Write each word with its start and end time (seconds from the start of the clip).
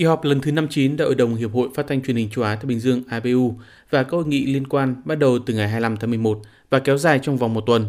Kỳ 0.00 0.06
họp 0.06 0.24
lần 0.24 0.40
thứ 0.40 0.52
59 0.52 0.96
Đại 0.96 1.06
hội 1.06 1.14
đồng 1.14 1.34
Hiệp 1.34 1.52
hội 1.52 1.68
Phát 1.74 1.86
thanh 1.88 2.02
Truyền 2.02 2.16
hình 2.16 2.30
Châu 2.30 2.44
Á 2.44 2.56
Thái 2.56 2.64
Bình 2.64 2.80
Dương 2.80 3.02
ABU 3.08 3.54
và 3.90 4.02
các 4.02 4.12
hội 4.12 4.26
nghị 4.26 4.46
liên 4.46 4.66
quan 4.66 5.02
bắt 5.04 5.18
đầu 5.18 5.38
từ 5.46 5.54
ngày 5.54 5.68
25 5.68 5.96
tháng 5.96 6.10
11 6.10 6.42
và 6.70 6.78
kéo 6.78 6.98
dài 6.98 7.20
trong 7.22 7.36
vòng 7.36 7.54
một 7.54 7.60
tuần. 7.66 7.86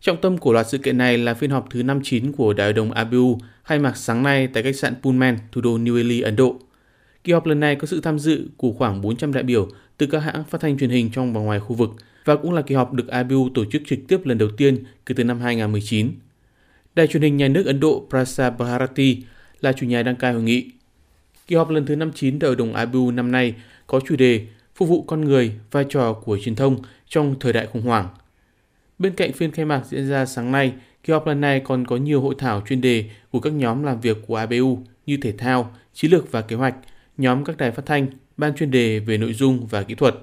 Trọng 0.00 0.20
tâm 0.20 0.38
của 0.38 0.52
loạt 0.52 0.66
sự 0.68 0.78
kiện 0.78 0.98
này 0.98 1.18
là 1.18 1.34
phiên 1.34 1.50
họp 1.50 1.66
thứ 1.70 1.82
59 1.82 2.32
của 2.32 2.52
Đại 2.52 2.66
hội 2.66 2.72
đồng 2.72 2.92
ABU 2.92 3.38
khai 3.64 3.78
mạc 3.78 3.96
sáng 3.96 4.22
nay 4.22 4.46
tại 4.46 4.62
khách 4.62 4.76
sạn 4.76 4.94
Pullman, 5.02 5.38
thủ 5.52 5.60
đô 5.60 5.78
New 5.78 5.96
Delhi, 5.96 6.20
Ấn 6.20 6.36
Độ. 6.36 6.56
Kỳ 7.24 7.32
họp 7.32 7.46
lần 7.46 7.60
này 7.60 7.76
có 7.76 7.86
sự 7.86 8.00
tham 8.00 8.18
dự 8.18 8.48
của 8.56 8.72
khoảng 8.72 9.00
400 9.00 9.32
đại 9.32 9.42
biểu 9.42 9.68
từ 9.98 10.06
các 10.06 10.18
hãng 10.18 10.44
phát 10.44 10.60
thanh 10.60 10.78
truyền 10.78 10.90
hình 10.90 11.10
trong 11.12 11.32
và 11.32 11.40
ngoài 11.40 11.60
khu 11.60 11.76
vực 11.76 11.90
và 12.24 12.36
cũng 12.36 12.52
là 12.52 12.62
kỳ 12.62 12.74
họp 12.74 12.92
được 12.92 13.08
ABU 13.08 13.48
tổ 13.54 13.64
chức 13.64 13.82
trực 13.86 13.98
tiếp 14.08 14.26
lần 14.26 14.38
đầu 14.38 14.48
tiên 14.56 14.84
kể 15.06 15.14
từ 15.18 15.24
năm 15.24 15.40
2019. 15.40 16.12
Đài 16.94 17.06
truyền 17.06 17.22
hình 17.22 17.36
nhà 17.36 17.48
nước 17.48 17.66
Ấn 17.66 17.80
Độ 17.80 18.06
Prasar 18.10 18.52
Bharati 18.58 19.22
là 19.60 19.72
chủ 19.72 19.86
nhà 19.86 20.02
đăng 20.02 20.16
cai 20.16 20.32
hội 20.32 20.42
nghị. 20.42 20.70
Kỳ 21.46 21.56
họp 21.56 21.70
lần 21.70 21.86
thứ 21.86 21.96
59 21.96 22.38
Đại 22.38 22.48
hội 22.48 22.56
đồng 22.56 22.76
Ibu 22.76 23.10
năm 23.10 23.32
nay 23.32 23.54
có 23.86 24.00
chủ 24.00 24.16
đề 24.16 24.46
Phục 24.74 24.88
vụ 24.88 25.02
con 25.02 25.24
người, 25.24 25.52
vai 25.70 25.84
trò 25.88 26.12
của 26.12 26.38
truyền 26.38 26.54
thông 26.54 26.76
trong 27.08 27.34
thời 27.40 27.52
đại 27.52 27.66
khủng 27.66 27.82
hoảng. 27.82 28.08
Bên 28.98 29.14
cạnh 29.14 29.32
phiên 29.32 29.52
khai 29.52 29.64
mạc 29.64 29.82
diễn 29.86 30.08
ra 30.08 30.26
sáng 30.26 30.52
nay, 30.52 30.72
kỳ 31.04 31.12
họp 31.12 31.26
lần 31.26 31.40
này 31.40 31.60
còn 31.60 31.86
có 31.86 31.96
nhiều 31.96 32.20
hội 32.20 32.34
thảo 32.38 32.62
chuyên 32.68 32.80
đề 32.80 33.04
của 33.30 33.40
các 33.40 33.52
nhóm 33.52 33.82
làm 33.82 34.00
việc 34.00 34.18
của 34.26 34.46
Ibu 34.50 34.78
như 35.06 35.16
thể 35.22 35.32
thao, 35.32 35.74
chiến 35.94 36.10
lược 36.10 36.32
và 36.32 36.40
kế 36.40 36.56
hoạch, 36.56 36.74
nhóm 37.18 37.44
các 37.44 37.56
đài 37.56 37.70
phát 37.70 37.86
thanh, 37.86 38.06
ban 38.36 38.54
chuyên 38.54 38.70
đề 38.70 38.98
về 38.98 39.18
nội 39.18 39.32
dung 39.32 39.66
và 39.66 39.82
kỹ 39.82 39.94
thuật. 39.94 40.14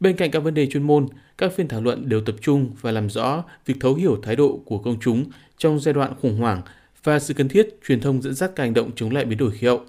Bên 0.00 0.16
cạnh 0.16 0.30
các 0.30 0.40
vấn 0.40 0.54
đề 0.54 0.66
chuyên 0.66 0.82
môn, 0.82 1.06
các 1.38 1.52
phiên 1.52 1.68
thảo 1.68 1.80
luận 1.80 2.08
đều 2.08 2.20
tập 2.20 2.34
trung 2.40 2.70
và 2.80 2.92
làm 2.92 3.10
rõ 3.10 3.44
việc 3.66 3.74
thấu 3.80 3.94
hiểu 3.94 4.20
thái 4.22 4.36
độ 4.36 4.60
của 4.64 4.78
công 4.78 5.00
chúng 5.00 5.24
trong 5.58 5.80
giai 5.80 5.94
đoạn 5.94 6.12
khủng 6.22 6.36
hoảng 6.36 6.62
và 7.04 7.18
sự 7.18 7.34
cần 7.34 7.48
thiết 7.48 7.68
truyền 7.88 8.00
thông 8.00 8.22
dẫn 8.22 8.34
dắt 8.34 8.52
các 8.56 8.62
hành 8.62 8.74
động 8.74 8.90
chống 8.96 9.10
lại 9.10 9.24
biến 9.24 9.38
đổi 9.38 9.50
khí 9.50 9.66
hậu. 9.66 9.84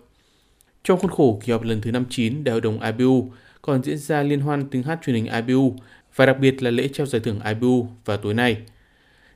Trong 0.83 0.99
khuôn 0.99 1.11
khổ 1.11 1.39
kỳ 1.43 1.51
họp 1.51 1.63
lần 1.63 1.81
thứ 1.81 1.91
59 1.91 2.43
Đại 2.43 2.51
hội 2.51 2.61
đồng 2.61 2.81
IBU 2.81 3.31
còn 3.61 3.83
diễn 3.83 3.97
ra 3.97 4.23
liên 4.23 4.39
hoan 4.39 4.69
tiếng 4.69 4.83
hát 4.83 4.99
truyền 5.05 5.15
hình 5.15 5.45
IBU 5.47 5.75
và 6.15 6.25
đặc 6.25 6.39
biệt 6.39 6.63
là 6.63 6.71
lễ 6.71 6.87
trao 6.93 7.07
giải 7.07 7.21
thưởng 7.25 7.39
IBU 7.45 7.87
vào 8.05 8.17
tối 8.17 8.33
nay. 8.33 8.57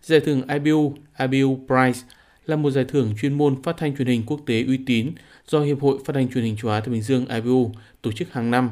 Giải 0.02 0.20
thưởng 0.20 0.42
IBU, 0.48 0.94
IBU 1.20 1.60
Prize 1.68 2.04
là 2.46 2.56
một 2.56 2.72
giải 2.72 2.86
thưởng 2.88 3.14
chuyên 3.22 3.34
môn 3.34 3.64
phát 3.64 3.78
thanh 3.78 3.96
truyền 3.98 4.08
hình 4.08 4.24
quốc 4.26 4.42
tế 4.46 4.64
uy 4.64 4.80
tín 4.86 5.12
do 5.48 5.62
Hiệp 5.62 5.82
hội 5.82 5.98
Phát 6.06 6.14
thanh 6.14 6.28
truyền 6.28 6.44
hình 6.44 6.56
châu 6.62 6.72
Á 6.72 6.80
Thái 6.80 6.90
Bình 6.90 7.02
Dương 7.02 7.26
IBU 7.26 7.72
tổ 8.02 8.12
chức 8.12 8.34
hàng 8.34 8.52
năm. 8.52 8.70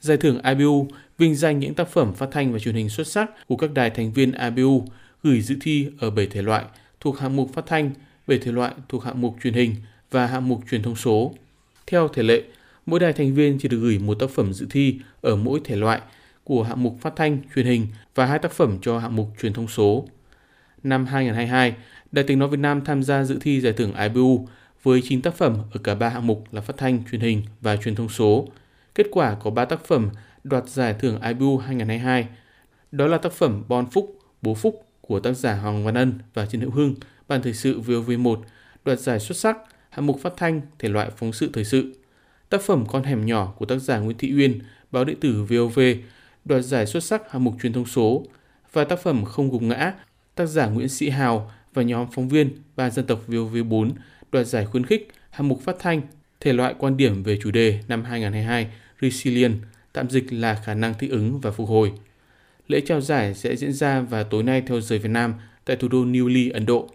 Giải 0.00 0.16
thưởng 0.16 0.40
IBU 0.42 0.86
vinh 1.18 1.34
danh 1.34 1.58
những 1.58 1.74
tác 1.74 1.88
phẩm 1.88 2.14
phát 2.14 2.28
thanh 2.32 2.52
và 2.52 2.58
truyền 2.58 2.74
hình 2.74 2.88
xuất 2.88 3.06
sắc 3.06 3.30
của 3.48 3.56
các 3.56 3.70
đài 3.74 3.90
thành 3.90 4.12
viên 4.12 4.32
IBU 4.32 4.84
gửi 5.22 5.40
dự 5.40 5.56
thi 5.60 5.88
ở 5.98 6.10
7 6.10 6.26
thể 6.26 6.42
loại 6.42 6.64
thuộc 7.00 7.18
hạng 7.18 7.36
mục 7.36 7.50
phát 7.54 7.66
thanh, 7.66 7.90
7 8.26 8.38
thể 8.38 8.52
loại 8.52 8.74
thuộc 8.88 9.04
hạng 9.04 9.20
mục 9.20 9.36
truyền 9.42 9.54
hình 9.54 9.74
và 10.10 10.26
hạng 10.26 10.48
mục 10.48 10.60
truyền 10.70 10.82
thông 10.82 10.96
số. 10.96 11.34
Theo 11.90 12.08
thể 12.08 12.22
lệ, 12.22 12.42
mỗi 12.86 13.00
đài 13.00 13.12
thành 13.12 13.34
viên 13.34 13.58
chỉ 13.58 13.68
được 13.68 13.78
gửi 13.80 13.98
một 13.98 14.14
tác 14.14 14.30
phẩm 14.30 14.52
dự 14.52 14.66
thi 14.70 14.98
ở 15.20 15.36
mỗi 15.36 15.60
thể 15.64 15.76
loại 15.76 16.00
của 16.44 16.62
hạng 16.62 16.82
mục 16.82 16.96
phát 17.00 17.12
thanh, 17.16 17.38
truyền 17.54 17.66
hình 17.66 17.86
và 18.14 18.26
hai 18.26 18.38
tác 18.38 18.52
phẩm 18.52 18.78
cho 18.82 18.98
hạng 18.98 19.16
mục 19.16 19.28
truyền 19.40 19.52
thông 19.52 19.68
số. 19.68 20.04
Năm 20.82 21.06
2022, 21.06 21.74
Đài 22.12 22.24
tiếng 22.24 22.38
nói 22.38 22.48
Việt 22.48 22.58
Nam 22.60 22.84
tham 22.84 23.02
gia 23.02 23.24
dự 23.24 23.38
thi 23.40 23.60
giải 23.60 23.72
thưởng 23.72 23.92
IBU 23.94 24.48
với 24.82 25.02
9 25.04 25.22
tác 25.22 25.34
phẩm 25.34 25.56
ở 25.72 25.80
cả 25.84 25.94
ba 25.94 26.08
hạng 26.08 26.26
mục 26.26 26.44
là 26.52 26.60
phát 26.60 26.76
thanh, 26.76 27.02
truyền 27.10 27.20
hình 27.20 27.42
và 27.60 27.76
truyền 27.76 27.94
thông 27.94 28.08
số. 28.08 28.48
Kết 28.94 29.06
quả 29.10 29.34
có 29.34 29.50
3 29.50 29.64
tác 29.64 29.84
phẩm 29.84 30.10
đoạt 30.44 30.68
giải 30.68 30.94
thưởng 30.94 31.20
IBU 31.22 31.58
2022. 31.58 32.28
Đó 32.92 33.06
là 33.06 33.18
tác 33.18 33.32
phẩm 33.32 33.64
Bon 33.68 33.90
Phúc, 33.90 34.18
Bố 34.42 34.54
Phúc 34.54 34.86
của 35.00 35.20
tác 35.20 35.32
giả 35.32 35.54
Hoàng 35.54 35.84
Văn 35.84 35.94
Ân 35.94 36.18
và 36.34 36.46
Trần 36.46 36.60
Hữu 36.60 36.70
Hưng, 36.70 36.94
Ban 37.28 37.42
Thời 37.42 37.54
sự 37.54 37.80
VOV1, 37.80 38.36
đoạt 38.84 38.98
giải 38.98 39.20
xuất 39.20 39.36
sắc 39.36 39.56
hạng 39.90 40.06
mục 40.06 40.20
phát 40.20 40.32
thanh 40.36 40.60
thể 40.78 40.88
loại 40.88 41.10
phóng 41.16 41.32
sự 41.32 41.50
thời 41.52 41.64
sự. 41.64 41.94
Tác 42.48 42.62
phẩm 42.62 42.84
Con 42.88 43.02
hẻm 43.02 43.26
nhỏ 43.26 43.54
của 43.58 43.66
tác 43.66 43.78
giả 43.78 43.98
Nguyễn 43.98 44.18
Thị 44.18 44.32
Uyên, 44.36 44.58
báo 44.90 45.04
điện 45.04 45.20
tử 45.20 45.44
VOV, 45.44 45.80
đoạt 46.44 46.64
giải 46.64 46.86
xuất 46.86 47.04
sắc 47.04 47.32
hạng 47.32 47.44
mục 47.44 47.54
truyền 47.62 47.72
thông 47.72 47.86
số 47.86 48.24
và 48.72 48.84
tác 48.84 49.02
phẩm 49.02 49.24
Không 49.24 49.50
gục 49.50 49.62
ngã, 49.62 49.92
tác 50.34 50.46
giả 50.46 50.66
Nguyễn 50.66 50.88
Sĩ 50.88 51.08
Hào 51.08 51.52
và 51.74 51.82
nhóm 51.82 52.06
phóng 52.12 52.28
viên 52.28 52.50
Ban 52.76 52.90
dân 52.90 53.06
tộc 53.06 53.20
VOV4 53.28 53.90
đoạt 54.32 54.46
giải 54.46 54.66
khuyến 54.66 54.86
khích 54.86 55.08
hạng 55.30 55.48
mục 55.48 55.60
phát 55.62 55.76
thanh 55.78 56.02
thể 56.40 56.52
loại 56.52 56.74
quan 56.78 56.96
điểm 56.96 57.22
về 57.22 57.38
chủ 57.42 57.50
đề 57.50 57.80
năm 57.88 58.04
2022 58.04 58.70
Resilient, 59.00 59.54
tạm 59.92 60.10
dịch 60.10 60.32
là 60.32 60.54
khả 60.64 60.74
năng 60.74 60.94
thích 60.98 61.10
ứng 61.10 61.40
và 61.40 61.50
phục 61.50 61.68
hồi. 61.68 61.92
Lễ 62.68 62.80
trao 62.80 63.00
giải 63.00 63.34
sẽ 63.34 63.56
diễn 63.56 63.72
ra 63.72 64.00
vào 64.00 64.24
tối 64.24 64.42
nay 64.42 64.62
theo 64.66 64.80
giờ 64.80 64.98
Việt 65.02 65.08
Nam 65.08 65.34
tại 65.64 65.76
thủ 65.76 65.88
đô 65.88 66.04
New 66.04 66.28
Delhi, 66.28 66.50
Ấn 66.50 66.66
Độ. 66.66 66.90